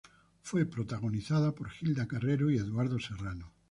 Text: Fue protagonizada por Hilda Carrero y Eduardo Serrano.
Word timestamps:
Fue 0.41 0.65
protagonizada 0.65 1.51
por 1.53 1.69
Hilda 1.79 2.07
Carrero 2.07 2.49
y 2.49 2.55
Eduardo 2.57 2.97
Serrano. 2.99 3.53